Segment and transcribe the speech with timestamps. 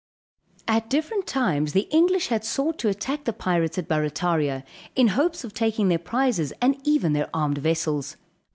[0.67, 4.63] At different times the English had sought to attack the pirates at Barrataria,
[4.95, 8.17] in hopes of taking their prizes, and even their armed vessels.